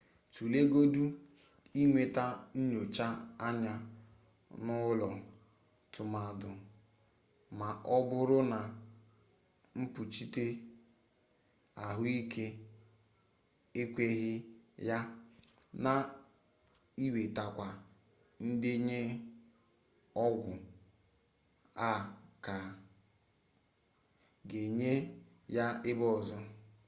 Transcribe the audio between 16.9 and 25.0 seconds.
iwetakwa ndenye ọgwụ a ga-enye